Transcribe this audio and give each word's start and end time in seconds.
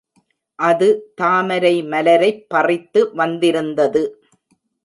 அது 0.59 0.87
தாமரை 1.15 1.83
மலரைப் 1.83 2.45
பறித்து 2.47 3.15
வந்திருந்தது. 3.15 4.03